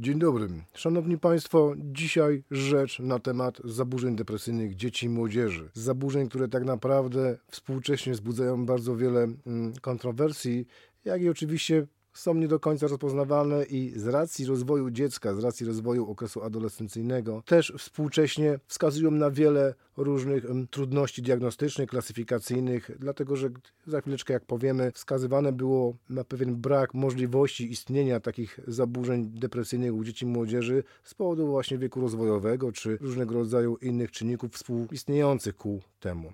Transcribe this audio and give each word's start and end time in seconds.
Dzień 0.00 0.18
dobry. 0.18 0.48
Szanowni 0.74 1.18
Państwo, 1.18 1.74
dzisiaj 1.78 2.42
rzecz 2.50 2.98
na 2.98 3.18
temat 3.18 3.60
zaburzeń 3.64 4.16
depresyjnych 4.16 4.74
dzieci 4.76 5.06
i 5.06 5.08
młodzieży. 5.08 5.70
Zaburzeń, 5.74 6.28
które 6.28 6.48
tak 6.48 6.64
naprawdę 6.64 7.38
współcześnie 7.50 8.12
wzbudzają 8.12 8.66
bardzo 8.66 8.96
wiele 8.96 9.28
mm, 9.46 9.72
kontrowersji, 9.80 10.66
jak 11.04 11.22
i 11.22 11.28
oczywiście 11.28 11.86
są 12.18 12.34
nie 12.34 12.48
do 12.48 12.60
końca 12.60 12.86
rozpoznawalne 12.86 13.64
i 13.64 13.92
z 13.96 14.06
racji 14.06 14.46
rozwoju 14.46 14.90
dziecka, 14.90 15.34
z 15.34 15.38
racji 15.38 15.66
rozwoju 15.66 16.10
okresu 16.10 16.42
adolescencyjnego, 16.42 17.42
też 17.46 17.72
współcześnie 17.78 18.58
wskazują 18.66 19.10
na 19.10 19.30
wiele 19.30 19.74
różnych 19.96 20.46
trudności 20.70 21.22
diagnostycznych, 21.22 21.88
klasyfikacyjnych, 21.88 22.90
dlatego 22.98 23.36
że 23.36 23.50
za 23.86 24.00
chwileczkę, 24.00 24.32
jak 24.32 24.44
powiemy, 24.44 24.92
wskazywane 24.92 25.52
było 25.52 25.96
na 26.10 26.24
pewien 26.24 26.56
brak 26.56 26.94
możliwości 26.94 27.72
istnienia 27.72 28.20
takich 28.20 28.60
zaburzeń 28.66 29.30
depresyjnych 29.34 29.94
u 29.94 30.04
dzieci 30.04 30.24
i 30.24 30.28
młodzieży 30.28 30.84
z 31.04 31.14
powodu 31.14 31.46
właśnie 31.46 31.78
wieku 31.78 32.00
rozwojowego 32.00 32.72
czy 32.72 32.96
różnego 32.96 33.34
rodzaju 33.34 33.76
innych 33.76 34.10
czynników 34.10 34.52
współistniejących 34.52 35.56
ku 35.56 35.80
temu. 36.00 36.32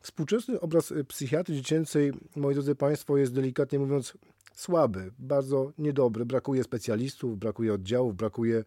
Współczesny 0.00 0.60
obraz 0.60 0.92
psychiatrii 1.08 1.56
dziecięcej, 1.56 2.12
moi 2.36 2.54
drodzy 2.54 2.74
Państwo, 2.74 3.16
jest 3.16 3.34
delikatnie 3.34 3.78
mówiąc 3.78 4.14
słaby, 4.54 5.12
bardzo 5.18 5.72
niedobry. 5.78 6.26
Brakuje 6.26 6.64
specjalistów, 6.64 7.38
brakuje 7.38 7.74
oddziałów, 7.74 8.16
brakuje 8.16 8.64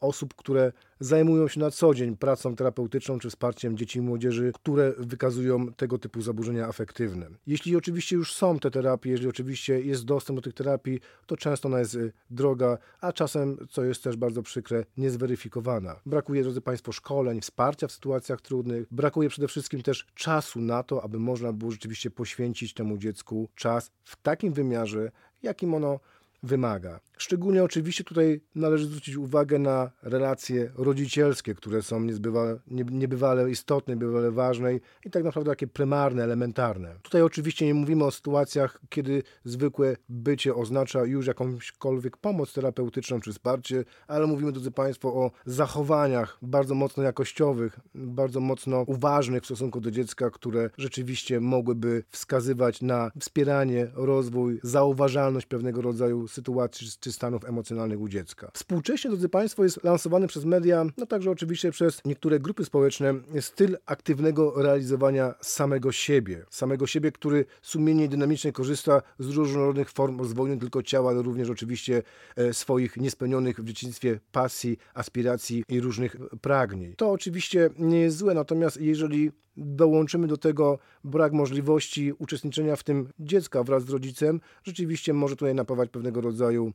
osób, 0.00 0.34
które 0.34 0.72
zajmują 1.00 1.48
się 1.48 1.60
na 1.60 1.70
co 1.70 1.94
dzień 1.94 2.16
pracą 2.16 2.56
terapeutyczną 2.56 3.18
czy 3.18 3.30
wsparciem 3.30 3.76
dzieci 3.76 3.98
i 3.98 4.02
młodzieży, 4.02 4.52
które 4.54 4.92
wykazują 4.98 5.72
tego 5.72 5.98
typu 5.98 6.20
zaburzenia 6.20 6.66
afektywne. 6.66 7.28
Jeśli 7.46 7.76
oczywiście 7.76 8.16
już 8.16 8.34
są 8.34 8.58
te 8.58 8.70
terapie, 8.70 9.10
jeżeli 9.10 9.28
oczywiście 9.28 9.80
jest 9.80 10.04
dostęp 10.04 10.38
do 10.38 10.42
tych 10.42 10.54
terapii, 10.54 11.00
to 11.26 11.36
często 11.36 11.68
ona 11.68 11.78
jest 11.78 11.94
y, 11.94 12.12
droga, 12.30 12.78
a 13.00 13.12
czasem, 13.12 13.56
co 13.70 13.84
jest 13.84 14.04
też 14.04 14.16
bardzo 14.16 14.42
przykre, 14.42 14.84
niezweryfikowana. 14.96 16.00
Brakuje, 16.06 16.42
drodzy 16.42 16.60
Państwo, 16.60 16.92
szkoleń, 16.92 17.40
wsparcia 17.40 17.88
w 17.88 17.92
sytuacjach 17.92 18.40
trudnych, 18.40 18.86
brakuje 18.90 19.28
przede 19.28 19.48
wszystkim 19.48 19.82
też 19.82 20.06
czasu 20.14 20.60
na 20.60 20.82
to, 20.82 21.04
aby 21.04 21.18
można 21.18 21.52
było 21.52 21.70
rzeczywiście 21.70 22.10
poświęcić 22.10 22.74
temu 22.74 22.98
dziecku 22.98 23.48
czas 23.54 23.90
w 24.04 24.16
takim 24.22 24.52
wymiarze, 24.52 25.10
jakim 25.42 25.74
ono 25.74 26.00
wymaga. 26.42 27.00
Szczególnie 27.18 27.64
oczywiście 27.64 28.04
tutaj 28.04 28.40
należy 28.54 28.86
zwrócić 28.86 29.16
uwagę 29.16 29.58
na 29.58 29.90
relacje 30.02 30.72
rodzicielskie, 30.74 31.54
które 31.54 31.82
są 31.82 32.00
niezbywale, 32.00 32.58
niebywale 32.90 33.50
istotne, 33.50 33.94
niebywale 33.94 34.30
ważne 34.30 34.74
i 35.04 35.10
tak 35.10 35.24
naprawdę 35.24 35.50
takie 35.50 35.66
prymarne, 35.66 36.24
elementarne. 36.24 36.94
Tutaj 37.02 37.22
oczywiście 37.22 37.66
nie 37.66 37.74
mówimy 37.74 38.04
o 38.04 38.10
sytuacjach, 38.10 38.80
kiedy 38.88 39.22
zwykłe 39.44 39.96
bycie 40.08 40.54
oznacza 40.54 41.04
już 41.04 41.26
jakąśkolwiek 41.26 42.16
pomoc 42.16 42.52
terapeutyczną 42.52 43.20
czy 43.20 43.32
wsparcie, 43.32 43.84
ale 44.08 44.26
mówimy, 44.26 44.52
drodzy 44.52 44.70
Państwo, 44.70 45.08
o 45.08 45.30
zachowaniach 45.46 46.38
bardzo 46.42 46.74
mocno 46.74 47.02
jakościowych, 47.02 47.80
bardzo 47.94 48.40
mocno 48.40 48.84
uważnych 48.86 49.42
w 49.42 49.46
stosunku 49.46 49.80
do 49.80 49.90
dziecka, 49.90 50.30
które 50.30 50.70
rzeczywiście 50.78 51.40
mogłyby 51.40 52.04
wskazywać 52.10 52.82
na 52.82 53.10
wspieranie, 53.20 53.90
rozwój, 53.94 54.60
zauważalność 54.62 55.46
pewnego 55.46 55.82
rodzaju 55.82 56.25
sytuacji 56.28 56.86
czy 57.00 57.12
stanów 57.12 57.44
emocjonalnych 57.44 58.00
u 58.00 58.08
dziecka. 58.08 58.50
Współcześnie, 58.54 59.10
drodzy 59.10 59.28
Państwo, 59.28 59.64
jest 59.64 59.84
lansowany 59.84 60.26
przez 60.26 60.44
media, 60.44 60.86
no 60.96 61.06
także 61.06 61.30
oczywiście 61.30 61.70
przez 61.70 62.00
niektóre 62.04 62.40
grupy 62.40 62.64
społeczne, 62.64 63.14
styl 63.40 63.78
aktywnego 63.86 64.62
realizowania 64.62 65.34
samego 65.40 65.92
siebie. 65.92 66.44
Samego 66.50 66.86
siebie, 66.86 67.12
który 67.12 67.44
sumiennie 67.62 68.04
i 68.04 68.08
dynamicznie 68.08 68.52
korzysta 68.52 69.02
z 69.18 69.28
różnorodnych 69.30 69.90
form 69.90 70.18
rozwoju, 70.18 70.54
nie 70.54 70.60
tylko 70.60 70.82
ciała, 70.82 71.10
ale 71.10 71.22
również 71.22 71.50
oczywiście 71.50 72.02
e, 72.36 72.54
swoich 72.54 72.96
niespełnionych 72.96 73.60
w 73.60 73.64
dzieciństwie 73.64 74.20
pasji, 74.32 74.78
aspiracji 74.94 75.64
i 75.68 75.80
różnych 75.80 76.16
pragnień. 76.40 76.94
To 76.96 77.10
oczywiście 77.10 77.70
nie 77.78 78.00
jest 78.00 78.16
złe, 78.16 78.34
natomiast 78.34 78.80
jeżeli 78.80 79.30
dołączymy 79.56 80.26
do 80.26 80.36
tego 80.36 80.78
brak 81.04 81.32
możliwości 81.32 82.12
uczestniczenia 82.18 82.76
w 82.76 82.82
tym 82.82 83.08
dziecka 83.18 83.62
wraz 83.62 83.84
z 83.84 83.90
rodzicem, 83.90 84.40
rzeczywiście 84.64 85.12
może 85.12 85.36
tutaj 85.36 85.54
napawać 85.54 85.90
pewnego 85.90 86.20
rodzaju 86.20 86.72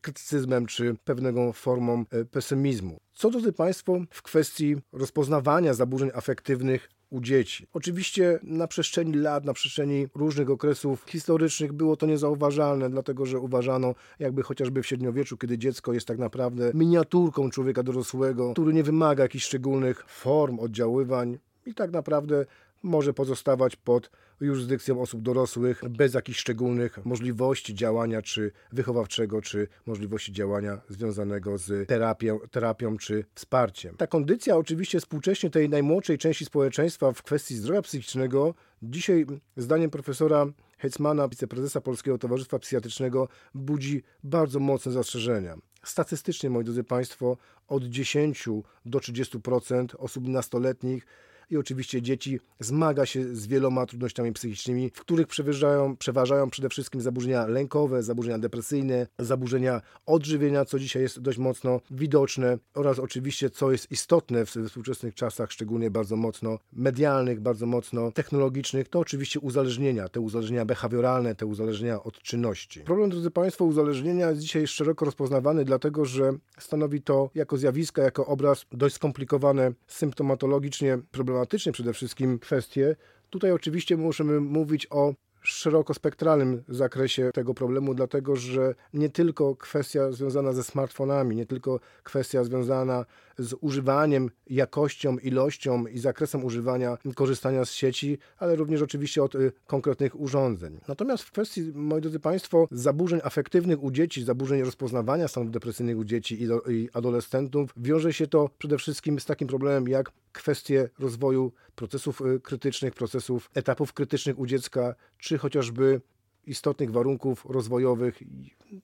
krytycyzmem 0.00 0.66
czy 0.66 0.96
pewnego 1.04 1.52
formą 1.52 2.04
e, 2.10 2.24
pesymizmu. 2.24 3.00
Co 3.12 3.30
drodzy 3.30 3.52
Państwo 3.52 4.00
w 4.10 4.22
kwestii 4.22 4.76
rozpoznawania 4.92 5.74
zaburzeń 5.74 6.10
afektywnych 6.14 6.88
u 7.10 7.20
dzieci. 7.20 7.66
Oczywiście 7.72 8.38
na 8.42 8.66
przestrzeni 8.66 9.14
lat, 9.14 9.44
na 9.44 9.52
przestrzeni 9.52 10.06
różnych 10.14 10.50
okresów 10.50 11.04
historycznych 11.08 11.72
było 11.72 11.96
to 11.96 12.06
niezauważalne, 12.06 12.90
dlatego 12.90 13.26
że 13.26 13.38
uważano, 13.38 13.94
jakby 14.18 14.42
chociażby 14.42 14.82
w 14.82 14.86
średniowieczu, 14.86 15.36
kiedy 15.36 15.58
dziecko 15.58 15.92
jest 15.92 16.06
tak 16.06 16.18
naprawdę 16.18 16.70
miniaturką 16.74 17.50
człowieka 17.50 17.82
dorosłego, 17.82 18.52
który 18.52 18.72
nie 18.72 18.82
wymaga 18.82 19.22
jakichś 19.22 19.44
szczególnych 19.44 20.04
form 20.08 20.58
oddziaływań, 20.58 21.38
i 21.66 21.74
tak 21.74 21.92
naprawdę 21.92 22.44
może 22.82 23.14
pozostawać 23.14 23.76
pod 23.76 24.10
jurysdykcją 24.40 25.00
osób 25.00 25.22
dorosłych 25.22 25.82
bez 25.88 26.14
jakichś 26.14 26.38
szczególnych 26.38 27.04
możliwości 27.04 27.74
działania, 27.74 28.22
czy 28.22 28.52
wychowawczego, 28.72 29.42
czy 29.42 29.68
możliwości 29.86 30.32
działania 30.32 30.80
związanego 30.88 31.58
z 31.58 31.88
terapią, 31.88 32.38
terapią 32.50 32.96
czy 32.96 33.24
wsparciem. 33.34 33.96
Ta 33.96 34.06
kondycja 34.06 34.56
oczywiście 34.56 35.00
współcześnie 35.00 35.50
tej 35.50 35.68
najmłodszej 35.68 36.18
części 36.18 36.44
społeczeństwa 36.44 37.12
w 37.12 37.22
kwestii 37.22 37.56
zdrowia 37.56 37.82
psychicznego 37.82 38.54
dzisiaj 38.82 39.26
zdaniem 39.56 39.90
profesora 39.90 40.46
Hetzmana, 40.78 41.28
wiceprezesa 41.28 41.80
Polskiego 41.80 42.18
Towarzystwa 42.18 42.58
Psychiatrycznego, 42.58 43.28
budzi 43.54 44.02
bardzo 44.24 44.60
mocne 44.60 44.92
zastrzeżenia. 44.92 45.56
Statystycznie, 45.84 46.50
moi 46.50 46.64
drodzy 46.64 46.84
Państwo, 46.84 47.36
od 47.68 47.84
10 47.84 48.48
do 48.86 48.98
30% 48.98 49.86
osób 49.98 50.28
nastoletnich 50.28 51.06
i 51.50 51.56
oczywiście 51.56 52.02
dzieci 52.02 52.40
zmaga 52.60 53.06
się 53.06 53.36
z 53.36 53.46
wieloma 53.46 53.86
trudnościami 53.86 54.32
psychicznymi, 54.32 54.90
w 54.94 55.00
których 55.00 55.26
przeważają, 55.26 55.96
przeważają 55.96 56.50
przede 56.50 56.68
wszystkim 56.68 57.00
zaburzenia 57.00 57.46
lękowe, 57.46 58.02
zaburzenia 58.02 58.38
depresyjne, 58.38 59.06
zaburzenia 59.18 59.80
odżywienia, 60.06 60.64
co 60.64 60.78
dzisiaj 60.78 61.02
jest 61.02 61.20
dość 61.20 61.38
mocno 61.38 61.80
widoczne 61.90 62.58
oraz 62.74 62.98
oczywiście, 62.98 63.50
co 63.50 63.72
jest 63.72 63.90
istotne 63.90 64.46
w 64.46 64.50
współczesnych 64.50 65.14
czasach, 65.14 65.52
szczególnie 65.52 65.90
bardzo 65.90 66.16
mocno 66.16 66.58
medialnych, 66.72 67.40
bardzo 67.40 67.66
mocno 67.66 68.12
technologicznych, 68.12 68.88
to 68.88 68.98
oczywiście 68.98 69.40
uzależnienia, 69.40 70.08
te 70.08 70.20
uzależnienia 70.20 70.64
behawioralne, 70.64 71.34
te 71.34 71.46
uzależnienia 71.46 72.02
od 72.02 72.18
czynności. 72.18 72.80
Problem, 72.80 73.10
drodzy 73.10 73.30
Państwo, 73.30 73.64
uzależnienia 73.64 74.30
jest 74.30 74.40
dzisiaj 74.40 74.66
szeroko 74.66 75.04
rozpoznawany, 75.04 75.64
dlatego 75.64 76.04
że 76.04 76.32
stanowi 76.58 77.02
to 77.02 77.30
jako 77.34 77.56
zjawisko, 77.56 78.02
jako 78.02 78.26
obraz 78.26 78.66
dość 78.72 78.94
skomplikowane 78.94 79.72
symptomatologicznie, 79.86 80.98
problematyczne 81.10 81.33
problematyczne 81.34 81.72
przede 81.72 81.92
wszystkim 81.92 82.38
kwestie. 82.38 82.96
Tutaj 83.30 83.52
oczywiście 83.52 83.96
możemy 83.96 84.40
mówić 84.40 84.86
o 84.90 85.14
szerokospektralnym 85.40 86.62
zakresie 86.68 87.30
tego 87.34 87.54
problemu, 87.54 87.94
dlatego 87.94 88.36
że 88.36 88.74
nie 88.94 89.08
tylko 89.10 89.56
kwestia 89.56 90.12
związana 90.12 90.52
ze 90.52 90.64
smartfonami, 90.64 91.36
nie 91.36 91.46
tylko 91.46 91.80
kwestia 92.02 92.44
związana 92.44 93.04
z 93.38 93.54
używaniem, 93.60 94.30
jakością, 94.46 95.18
ilością 95.18 95.86
i 95.86 95.98
zakresem 95.98 96.44
używania, 96.44 96.98
korzystania 97.14 97.64
z 97.64 97.72
sieci, 97.72 98.18
ale 98.38 98.56
również 98.56 98.82
oczywiście 98.82 99.22
od 99.22 99.34
y, 99.34 99.52
konkretnych 99.66 100.20
urządzeń. 100.20 100.80
Natomiast 100.88 101.24
w 101.24 101.30
kwestii, 101.30 101.62
moi 101.74 102.00
drodzy 102.00 102.20
Państwo, 102.20 102.68
zaburzeń 102.70 103.20
afektywnych 103.24 103.82
u 103.82 103.90
dzieci, 103.90 104.24
zaburzeń 104.24 104.62
rozpoznawania 104.62 105.28
stanów 105.28 105.50
depresyjnych 105.50 105.98
u 105.98 106.04
dzieci 106.04 106.42
i, 106.42 106.46
do, 106.46 106.60
i 106.60 106.88
adolescentów, 106.92 107.70
wiąże 107.76 108.12
się 108.12 108.26
to 108.26 108.50
przede 108.58 108.78
wszystkim 108.78 109.20
z 109.20 109.24
takim 109.24 109.48
problemem 109.48 109.88
jak 109.88 110.12
kwestie 110.32 110.88
rozwoju 110.98 111.52
procesów 111.74 112.20
y, 112.20 112.40
krytycznych, 112.40 112.94
procesów, 112.94 113.50
etapów 113.54 113.92
krytycznych 113.92 114.38
u 114.38 114.46
dziecka, 114.46 114.94
czy 115.18 115.38
chociażby 115.38 116.00
istotnych 116.46 116.92
warunków 116.92 117.46
rozwojowych, 117.48 118.22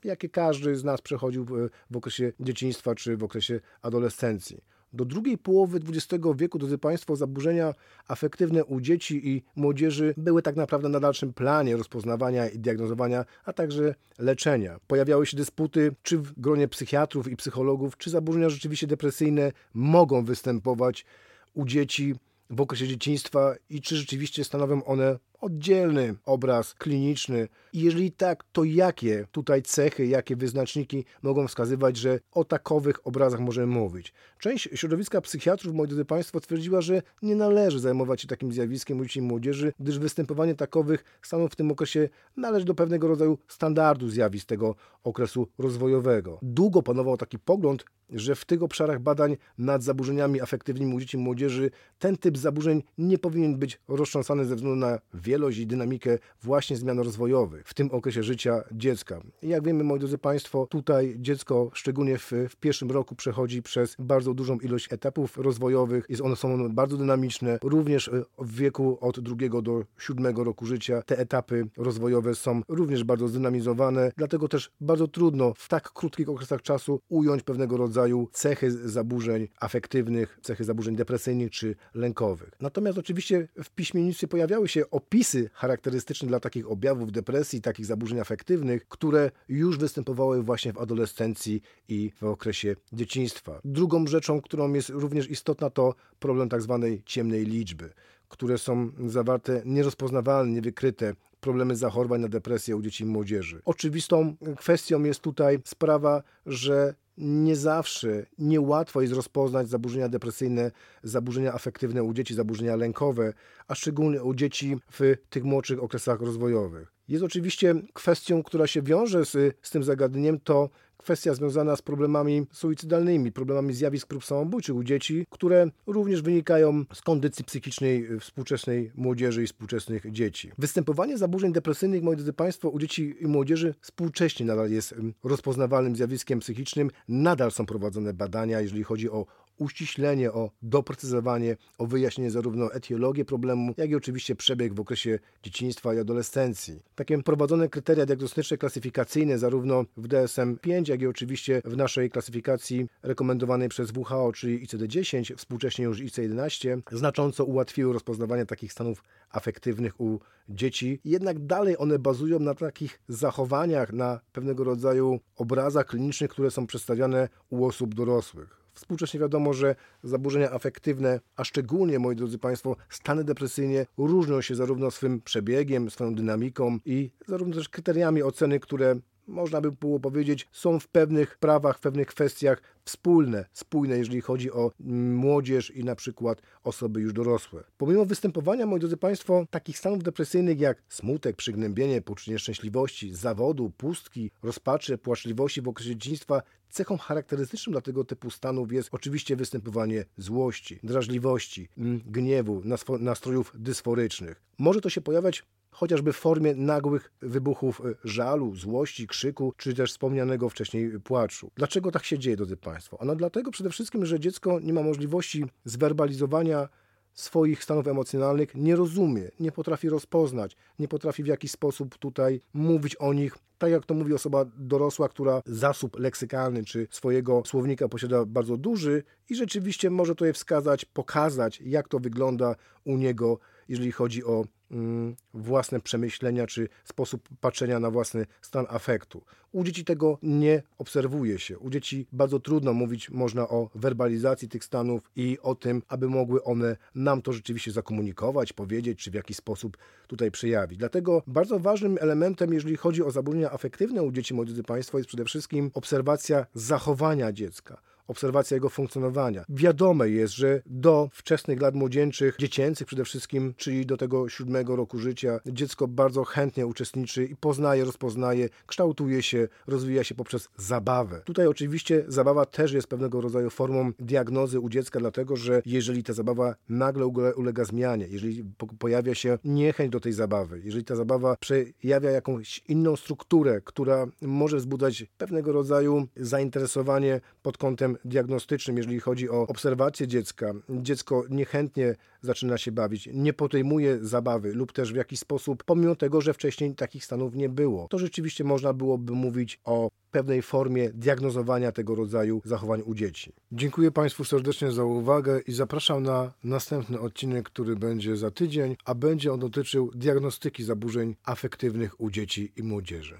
jakie 0.04 0.28
każdy 0.28 0.76
z 0.76 0.84
nas 0.84 1.00
przechodził 1.00 1.47
w 1.91 1.97
okresie 1.97 2.32
dzieciństwa 2.41 2.94
czy 2.94 3.16
w 3.16 3.25
okresie 3.25 3.60
adolescencji. 3.82 4.61
Do 4.93 5.05
drugiej 5.05 5.38
połowy 5.38 5.81
XX 5.88 6.25
wieku, 6.37 6.58
drodzy 6.58 6.79
Państwo, 6.79 7.17
zaburzenia 7.17 7.75
afektywne 8.08 8.64
u 8.64 8.81
dzieci 8.81 9.29
i 9.29 9.43
młodzieży 9.56 10.14
były 10.17 10.43
tak 10.43 10.56
naprawdę 10.56 10.88
na 10.88 11.00
dalszym 11.00 11.32
planie 11.32 11.76
rozpoznawania 11.76 12.49
i 12.49 12.58
diagnozowania, 12.58 13.25
a 13.44 13.52
także 13.52 13.94
leczenia. 14.19 14.81
Pojawiały 14.87 15.26
się 15.26 15.37
dysputy, 15.37 15.94
czy 16.02 16.19
w 16.19 16.40
gronie 16.40 16.69
psychiatrów 16.69 17.29
i 17.29 17.37
psychologów, 17.37 17.96
czy 17.96 18.11
zaburzenia 18.11 18.49
rzeczywiście 18.49 18.87
depresyjne 18.87 19.52
mogą 19.75 20.25
występować 20.25 21.06
u 21.55 21.64
dzieci 21.64 22.14
w 22.50 22.61
okresie 22.61 22.88
dzieciństwa 22.88 23.55
i 23.70 23.81
czy 23.81 23.96
rzeczywiście 23.96 24.44
stanowią 24.44 24.84
one 24.84 25.19
oddzielny 25.40 26.14
obraz 26.25 26.75
kliniczny? 26.75 27.48
I 27.72 27.81
jeżeli 27.81 28.12
tak, 28.12 28.44
to 28.52 28.64
jakie 28.64 29.26
tutaj 29.32 29.62
cechy, 29.62 30.06
jakie 30.06 30.37
wyznaczniki 30.37 31.05
mogą 31.22 31.49
wskazywać, 31.49 31.96
że 31.96 32.20
o 32.32 32.44
takowych 32.44 33.06
obrazach 33.06 33.40
możemy 33.40 33.67
mówić? 33.67 34.12
Część 34.38 34.69
środowiska 34.75 35.20
psychiatrów, 35.20 35.75
moi 35.75 35.88
drodzy 35.88 36.05
Państwo, 36.05 36.40
twierdziła, 36.40 36.81
że 36.81 37.02
nie 37.22 37.37
należy 37.37 37.81
zajmować 37.81 38.20
się 38.20 38.28
takim 38.28 38.52
zjawiskiem 38.52 39.00
u 39.00 39.02
dzieci 39.02 39.19
i 39.19 39.22
młodzieży, 39.22 39.72
gdyż 39.81 39.99
występowanie 39.99 40.55
takowych 40.55 41.05
stanów 41.22 41.52
w 41.52 41.56
tym 41.56 41.70
okresie 41.70 42.08
należy 42.37 42.67
do 42.67 42.75
pewnego 42.75 43.08
rodzaju 43.08 43.38
standardu 43.49 44.08
zjawisk 44.08 44.46
tego 44.46 44.75
okresu 45.05 45.49
rozwojowego. 45.58 46.38
Długo 46.43 46.82
panował 46.82 47.17
taki 47.17 47.38
pogląd, 47.38 47.84
że 48.11 48.34
w 48.34 48.44
tych 48.44 48.62
obszarach 48.62 49.00
badań 49.00 49.37
nad 49.58 49.82
zaburzeniami 49.82 50.40
afektywnymi 50.40 50.94
u 50.94 51.00
dzieci 51.00 51.17
i 51.17 51.20
młodzieży 51.20 51.70
ten 51.99 52.17
typ 52.17 52.38
zaburzeń 52.38 52.82
nie 52.99 53.19
powinien 53.19 53.58
być 53.58 53.81
roztrząsany 53.88 54.44
ze 54.44 54.56
względu 54.56 54.76
na 54.76 54.99
wielość 55.14 55.58
i 55.58 55.67
dynamikę 55.67 56.19
właśnie 56.43 56.76
zmian 56.76 56.99
rozwojowych 56.99 57.59
w 57.64 57.74
tym 57.74 57.90
okresie 57.90 58.22
życia 58.22 58.62
dziecka. 58.72 59.20
Jak 59.42 59.64
wiemy, 59.64 59.84
moi 59.84 59.98
drodzy 59.98 60.18
Państwo, 60.18 60.66
tutaj 60.66 61.16
dziecko, 61.18 61.70
szczególnie 61.74 62.18
w, 62.18 62.32
w 62.48 62.56
pierwszym 62.56 62.90
roku, 62.90 63.14
przechodzi 63.14 63.62
przez 63.62 63.96
bardzo 63.98 64.34
dużą 64.34 64.58
ilość 64.58 64.92
etapów 64.92 65.38
rozwojowych. 65.38 66.06
Jest 66.08 66.22
one 66.22 66.36
są 66.36 66.68
bardzo 66.74 66.96
dynamiczne. 66.96 67.58
Również 67.62 68.08
e, 68.08 68.24
w 68.38 68.54
wieku 68.56 68.98
od 69.00 69.20
drugiego 69.20 69.62
do 69.62 69.84
siódmego 69.98 70.44
roku 70.44 70.66
życia 70.66 71.02
te 71.02 71.18
etapy 71.18 71.66
rozwojowe 71.76 72.34
są 72.34 72.62
również 72.68 73.04
bardzo 73.04 73.28
zdynamizowane. 73.28 74.12
Dlatego 74.16 74.48
też 74.48 74.70
bardzo 74.80 75.08
trudno 75.08 75.52
w 75.56 75.68
tak 75.68 75.92
krótkich 75.92 76.28
okresach 76.28 76.62
czasu 76.62 77.00
ująć 77.08 77.42
pewnego 77.42 77.76
rodzaju 77.76 78.28
cechy 78.32 78.70
zaburzeń 78.88 79.48
afektywnych, 79.60 80.38
cechy 80.42 80.64
zaburzeń 80.64 80.96
depresyjnych 80.96 81.50
czy 81.50 81.76
lękowych. 81.94 82.50
Natomiast 82.60 82.98
oczywiście 82.98 83.48
w 83.62 83.70
piśmiennictwie 83.70 84.28
pojawiały 84.28 84.68
się 84.68 84.90
opisy 84.90 85.50
charakterystyczne 85.52 86.28
dla 86.28 86.40
takich 86.40 86.70
objawów 86.70 87.12
depresji, 87.12 87.50
takich 87.61 87.87
zaburzeń 87.87 88.20
afektywnych, 88.20 88.88
które 88.88 89.31
już 89.49 89.79
występowały 89.79 90.43
właśnie 90.43 90.73
w 90.73 90.79
adolescencji 90.79 91.62
i 91.88 92.11
w 92.20 92.25
okresie 92.25 92.76
dzieciństwa. 92.93 93.61
Drugą 93.64 94.06
rzeczą, 94.06 94.41
którą 94.41 94.73
jest 94.73 94.88
również 94.88 95.31
istotna, 95.31 95.70
to 95.70 95.94
problem 96.19 96.49
tak 96.49 96.62
zwanej 96.62 97.02
ciemnej 97.06 97.44
liczby, 97.44 97.91
które 98.29 98.58
są 98.58 98.91
zawarte 99.06 99.62
nierozpoznawalne, 99.64 100.52
niewykryte 100.52 101.14
problemy 101.41 101.76
zachorowań 101.76 102.20
na 102.20 102.29
depresję 102.29 102.76
u 102.76 102.82
dzieci 102.82 103.05
i 103.05 103.06
młodzieży. 103.06 103.62
Oczywistą 103.64 104.37
kwestią 104.56 105.03
jest 105.03 105.20
tutaj 105.20 105.58
sprawa, 105.64 106.23
że 106.46 106.94
nie 107.19 107.56
zawsze, 107.56 108.26
niełatwo 108.38 109.00
jest 109.00 109.12
rozpoznać 109.12 109.69
zaburzenia 109.69 110.08
depresyjne, 110.08 110.70
zaburzenia 111.03 111.53
afektywne 111.53 112.03
u 112.03 112.14
dzieci, 112.14 112.35
zaburzenia 112.35 112.76
lękowe, 112.76 113.32
a 113.69 113.75
szczególnie 113.75 114.23
u 114.23 114.35
dzieci 114.35 114.76
w 114.93 115.14
tych 115.31 115.44
młodszych 115.44 115.82
okresach 115.82 116.20
rozwojowych. 116.20 116.93
Jest 117.10 117.24
oczywiście 117.24 117.74
kwestią, 117.92 118.42
która 118.42 118.66
się 118.66 118.82
wiąże 118.82 119.24
z, 119.24 119.56
z 119.62 119.70
tym 119.70 119.84
zagadnieniem, 119.84 120.40
to 120.40 120.70
kwestia 120.96 121.34
związana 121.34 121.76
z 121.76 121.82
problemami 121.82 122.46
suicydalnymi, 122.52 123.32
problemami 123.32 123.74
zjawisk 123.74 124.08
prób 124.08 124.24
samobójczych 124.24 124.76
u 124.76 124.84
dzieci, 124.84 125.26
które 125.30 125.70
również 125.86 126.22
wynikają 126.22 126.84
z 126.92 127.02
kondycji 127.02 127.44
psychicznej 127.44 128.20
współczesnej 128.20 128.92
młodzieży 128.94 129.42
i 129.42 129.46
współczesnych 129.46 130.12
dzieci. 130.12 130.52
Występowanie 130.58 131.18
zaburzeń 131.18 131.52
depresyjnych, 131.52 132.02
moi 132.02 132.16
drodzy 132.16 132.32
Państwo, 132.32 132.68
u 132.68 132.78
dzieci 132.78 133.16
i 133.20 133.26
młodzieży 133.26 133.74
współcześnie 133.80 134.46
nadal 134.46 134.70
jest 134.70 134.94
rozpoznawalnym 135.24 135.96
zjawiskiem 135.96 136.40
psychicznym. 136.40 136.90
Nadal 137.08 137.50
są 137.50 137.66
prowadzone 137.66 138.14
badania, 138.14 138.60
jeżeli 138.60 138.84
chodzi 138.84 139.10
o 139.10 139.26
uściślenie, 139.60 140.32
o 140.32 140.50
doprecyzowanie, 140.62 141.56
o 141.78 141.86
wyjaśnienie 141.86 142.30
zarówno 142.30 142.72
etiologii 142.72 143.24
problemu, 143.24 143.74
jak 143.76 143.90
i 143.90 143.94
oczywiście 143.94 144.36
przebieg 144.36 144.74
w 144.74 144.80
okresie 144.80 145.18
dzieciństwa 145.42 145.94
i 145.94 145.98
adolescencji. 145.98 146.82
Takie 146.94 147.22
prowadzone 147.22 147.68
kryteria 147.68 148.06
diagnostyczne, 148.06 148.58
klasyfikacyjne 148.58 149.38
zarówno 149.38 149.84
w 149.96 150.08
DSM-5, 150.08 150.88
jak 150.88 151.00
i 151.00 151.06
oczywiście 151.06 151.62
w 151.64 151.76
naszej 151.76 152.10
klasyfikacji 152.10 152.86
rekomendowanej 153.02 153.68
przez 153.68 153.92
WHO, 153.96 154.32
czyli 154.32 154.66
ICD-10, 154.66 155.36
współcześnie 155.36 155.84
już 155.84 156.00
IC-11, 156.00 156.82
znacząco 156.92 157.44
ułatwiły 157.44 157.92
rozpoznawanie 157.92 158.46
takich 158.46 158.72
stanów 158.72 159.04
afektywnych 159.30 160.00
u 160.00 160.20
dzieci. 160.48 161.00
Jednak 161.04 161.46
dalej 161.46 161.78
one 161.78 161.98
bazują 161.98 162.38
na 162.38 162.54
takich 162.54 163.00
zachowaniach, 163.08 163.92
na 163.92 164.20
pewnego 164.32 164.64
rodzaju 164.64 165.20
obrazach 165.36 165.86
klinicznych, 165.86 166.30
które 166.30 166.50
są 166.50 166.66
przedstawiane 166.66 167.28
u 167.50 167.66
osób 167.66 167.94
dorosłych. 167.94 168.59
Współcześnie 168.81 169.21
wiadomo, 169.21 169.53
że 169.53 169.75
zaburzenia 170.03 170.50
afektywne, 170.50 171.21
a 171.37 171.44
szczególnie, 171.44 171.99
moi 171.99 172.17
drodzy 172.17 172.38
Państwo, 172.38 172.77
stany 172.88 173.25
depresyjne 173.25 173.87
różnią 173.99 174.41
się 174.41 174.55
zarówno 174.55 174.91
swym 174.91 175.21
przebiegiem, 175.21 175.91
swoją 175.91 176.15
dynamiką 176.15 176.79
i 176.85 177.11
zarówno 177.29 177.55
też 177.55 177.69
kryteriami 177.69 178.23
oceny, 178.23 178.61
które 178.61 178.97
można 179.31 179.61
by 179.61 179.73
było 179.73 180.00
powiedzieć, 180.00 180.49
są 180.53 180.81
w 180.81 180.88
pewnych 180.88 181.38
prawach, 181.38 181.79
w 181.79 181.81
pewnych 181.81 182.06
kwestiach 182.06 182.62
wspólne, 182.85 183.44
spójne, 183.53 183.99
jeżeli 183.99 184.21
chodzi 184.21 184.53
o 184.53 184.71
młodzież 185.15 185.71
i 185.71 185.85
na 185.85 185.94
przykład 185.94 186.43
osoby 186.65 187.00
już 187.00 187.12
dorosłe. 187.12 187.65
Pomimo 187.79 188.05
występowania, 188.06 188.67
moi 188.67 188.81
drodzy 188.81 188.97
Państwo, 188.97 189.47
takich 189.50 189.79
stanów 189.79 190.03
depresyjnych 190.03 190.61
jak 190.61 190.82
smutek, 190.88 191.37
przygnębienie, 191.37 192.03
poczucie 192.03 192.32
nieszczęśliwości, 192.32 193.15
zawodu, 193.15 193.71
pustki, 193.77 194.31
rozpaczy, 194.43 194.99
płaczliwości 194.99 195.62
w 195.62 195.69
okresie 195.69 195.97
dzieciństwa, 195.97 196.43
cechą 196.69 196.99
charakterystyczną 196.99 197.71
dla 197.71 197.81
tego 197.81 198.05
typu 198.05 198.31
stanów 198.31 198.73
jest 198.73 198.88
oczywiście 198.93 199.37
występowanie 199.37 200.05
złości, 200.17 200.81
drażliwości, 200.82 201.69
gniewu, 202.06 202.62
nastrojów 203.00 203.53
dysforycznych. 203.59 204.43
Może 204.59 204.81
to 204.81 204.91
się 204.91 205.00
pojawiać 205.00 205.44
chociażby 205.70 206.12
w 206.12 206.17
formie 206.17 206.55
nagłych 206.55 207.12
wybuchów 207.22 207.81
e, 207.81 207.94
żalu, 208.05 208.56
złości, 208.56 209.06
krzyku, 209.06 209.52
czy 209.56 209.75
też 209.75 209.90
wspomnianego 209.90 210.49
wcześniej 210.49 211.00
płaczu. 211.00 211.50
Dlaczego 211.55 211.90
tak 211.90 212.05
się 212.05 212.19
dzieje, 212.19 212.37
drodzy 212.37 212.56
Państwo? 212.56 213.00
Ano 213.00 213.17
dlatego 213.17 213.50
przede 213.50 213.70
wszystkim, 213.70 214.06
że 214.06 214.20
dziecko 214.20 214.61
nie 214.61 214.72
ma 214.72 214.82
możliwości 214.82 215.44
zwerbalizowania 215.64 216.69
swoich 217.14 217.64
stanów 217.64 217.88
emocjonalnych, 217.88 218.55
nie 218.55 218.76
rozumie, 218.76 219.31
nie 219.40 219.52
potrafi 219.52 219.88
rozpoznać, 219.88 220.56
nie 220.78 220.88
potrafi 220.88 221.22
w 221.22 221.26
jakiś 221.26 221.50
sposób 221.50 221.99
tutaj 221.99 222.40
mówić 222.55 222.96
o 222.96 223.12
nich 223.12 223.38
tak 223.61 223.70
jak 223.70 223.87
to 223.87 223.94
mówi 223.94 224.14
osoba 224.14 224.44
dorosła, 224.58 225.08
która 225.08 225.43
zasób 225.46 225.99
leksykalny 225.99 226.64
czy 226.64 226.88
swojego 226.90 227.43
słownika 227.46 227.88
posiada 227.88 228.25
bardzo 228.25 228.56
duży 228.56 229.02
i 229.28 229.34
rzeczywiście 229.34 229.90
może 229.90 230.14
je 230.20 230.32
wskazać, 230.32 230.84
pokazać, 230.84 231.61
jak 231.61 231.88
to 231.88 231.99
wygląda 231.99 232.55
u 232.84 232.96
niego, 232.96 233.38
jeżeli 233.70 233.93
chodzi 233.93 234.25
o 234.25 234.44
mm, 234.70 235.17
własne 235.34 235.81
przemyślenia 235.81 236.46
czy 236.46 236.69
sposób 236.84 237.28
patrzenia 237.40 237.81
na 237.81 237.90
własny 237.90 238.26
stan 238.43 238.67
afektu. 238.69 239.22
U 239.52 239.64
dzieci 239.64 239.84
tego 239.84 240.19
nie 240.22 240.62
obserwuje 240.78 241.38
się. 241.38 241.58
U 241.58 241.70
dzieci 241.70 242.06
bardzo 242.12 242.40
trudno 242.40 242.72
mówić 242.72 243.11
można 243.11 243.49
o 243.49 243.70
werbalizacji 243.75 244.49
tych 244.49 244.64
stanów 244.64 245.11
i 245.17 245.38
o 245.43 245.55
tym, 245.55 245.82
aby 245.88 246.08
mogły 246.08 246.44
one 246.44 246.76
nam 246.94 247.22
to 247.22 247.32
rzeczywiście 247.32 247.72
zakomunikować, 247.72 248.52
powiedzieć, 248.52 248.99
czy 248.99 249.11
w 249.11 249.14
jakiś 249.14 249.37
sposób 249.37 249.76
tutaj 250.06 250.31
przejawić. 250.31 250.78
Dlatego 250.78 251.22
bardzo 251.26 251.58
ważnym 251.58 251.99
elementem, 252.00 252.52
jeżeli 252.52 252.76
chodzi 252.76 253.02
o 253.02 253.11
zaburzenia 253.11 253.50
afektywne 253.50 254.02
u 254.02 254.12
dzieci, 254.12 254.34
moi 254.34 254.46
drodzy 254.46 254.62
Państwo, 254.62 254.99
jest 254.99 255.08
przede 255.08 255.25
wszystkim 255.25 255.70
obserwacja 255.75 256.46
zachowania 256.55 257.32
dziecka 257.32 257.89
obserwacja 258.10 258.54
jego 258.54 258.68
funkcjonowania. 258.68 259.44
Wiadome 259.48 260.08
jest, 260.08 260.34
że 260.34 260.62
do 260.67 261.08
wczesnych 261.12 261.60
lat 261.60 261.74
młodzieńczych, 261.74 262.36
dziecięcych 262.38 262.86
przede 262.86 263.05
wszystkim, 263.05 263.55
czyli 263.56 263.86
do 263.86 263.96
tego 263.96 264.29
siódmego 264.29 264.76
roku 264.76 264.98
życia, 264.98 265.40
dziecko 265.46 265.88
bardzo 265.88 266.24
chętnie 266.24 266.67
uczestniczy 266.67 267.24
i 267.24 267.36
poznaje, 267.36 267.84
rozpoznaje, 267.84 268.48
kształtuje 268.67 269.22
się, 269.22 269.48
rozwija 269.67 270.05
się 270.05 270.14
poprzez 270.14 270.48
zabawę. 270.56 271.22
Tutaj 271.24 271.46
oczywiście 271.46 272.05
zabawa 272.08 272.46
też 272.46 272.72
jest 272.72 272.86
pewnego 272.86 273.20
rodzaju 273.20 273.50
formą 273.50 273.93
diagnozy 273.98 274.60
u 274.60 274.69
dziecka, 274.69 275.00
dlatego 275.00 275.36
że 275.36 275.62
jeżeli 275.67 276.02
ta 276.02 276.12
zabawa 276.12 276.55
nagle 276.69 277.06
ulega 277.36 277.64
zmianie, 277.64 278.06
jeżeli 278.10 278.44
pojawia 278.79 279.14
się 279.14 279.38
niechęć 279.44 279.93
do 279.93 280.00
tej 280.00 280.12
zabawy, 280.12 280.60
jeżeli 280.64 280.84
ta 280.84 280.96
zabawa 280.96 281.36
przejawia 281.40 282.10
jakąś 282.10 282.62
inną 282.69 282.96
strukturę, 282.96 283.60
która 283.64 284.06
może 284.22 284.56
wzbudzać 284.56 285.05
pewnego 285.19 285.52
rodzaju 285.52 286.06
zainteresowanie 286.17 287.20
pod 287.43 287.58
kątem 287.58 287.96
diagnostycznym, 288.04 288.76
jeżeli 288.76 289.00
chodzi 289.00 289.30
o 289.30 289.46
obserwację 289.46 290.06
dziecka, 290.06 290.52
dziecko 290.69 291.24
niechętnie 291.30 291.94
zaczyna 292.22 292.58
się 292.58 292.72
bawić, 292.72 293.08
nie 293.12 293.32
podejmuje 293.32 293.98
zabawy 294.02 294.54
lub 294.54 294.72
też 294.72 294.92
w 294.92 294.96
jakiś 294.96 295.20
sposób, 295.20 295.64
pomimo 295.64 295.96
tego, 295.96 296.20
że 296.20 296.34
wcześniej 296.34 296.74
takich 296.74 297.04
stanów 297.04 297.34
nie 297.34 297.48
było, 297.48 297.88
to 297.88 297.98
rzeczywiście 297.98 298.44
można 298.44 298.72
byłoby 298.72 299.12
mówić 299.12 299.60
o 299.64 299.90
pewnej 300.10 300.42
formie 300.42 300.90
diagnozowania 300.90 301.72
tego 301.72 301.94
rodzaju 301.94 302.42
zachowań 302.44 302.82
u 302.86 302.94
dzieci. 302.94 303.32
Dziękuję 303.52 303.90
Państwu 303.90 304.24
serdecznie 304.24 304.72
za 304.72 304.84
uwagę 304.84 305.40
i 305.46 305.52
zapraszam 305.52 306.02
na 306.02 306.32
następny 306.44 307.00
odcinek, 307.00 307.44
który 307.44 307.76
będzie 307.76 308.16
za 308.16 308.30
tydzień, 308.30 308.76
a 308.84 308.94
będzie 308.94 309.32
on 309.32 309.40
dotyczył 309.40 309.90
diagnostyki 309.94 310.64
zaburzeń 310.64 311.16
afektywnych 311.24 312.00
u 312.00 312.10
dzieci 312.10 312.52
i 312.56 312.62
młodzieży. 312.62 313.19